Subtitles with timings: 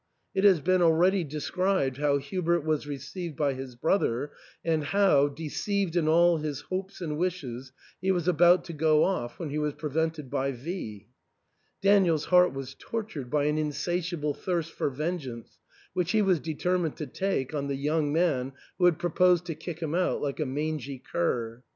[0.33, 4.31] It has been already described how Hubert was received by his brother,
[4.65, 9.37] and how, deceived in all his hopes and wishes, he was about to go off
[9.37, 11.05] when he was prevented by V.
[11.83, 15.59] Daniel's heart was tortured by an insatiable thirst for vengeance,
[15.93, 19.83] which he was determined to take on the young man who had proposed to kick
[19.83, 21.61] him out like a mangy cur.